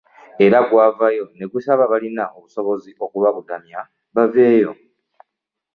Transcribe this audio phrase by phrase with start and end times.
[0.45, 3.79] Era gwavaayo ne gusaba abalina obusobozi okubabudamya
[4.15, 4.71] baveeyo